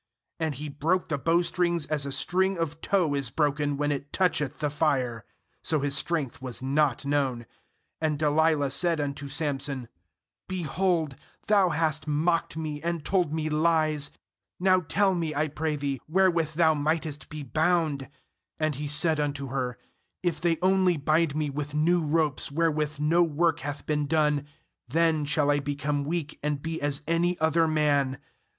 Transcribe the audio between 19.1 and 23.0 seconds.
unto her: 'If they only bind me with new ropes wherewith